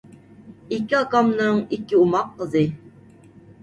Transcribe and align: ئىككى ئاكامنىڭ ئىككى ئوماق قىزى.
ئىككى 0.77 0.97
ئاكامنىڭ 1.01 1.63
ئىككى 1.79 2.03
ئوماق 2.03 2.37
قىزى. 2.43 2.69